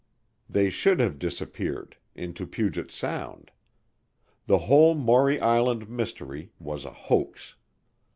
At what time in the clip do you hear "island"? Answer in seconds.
5.39-5.87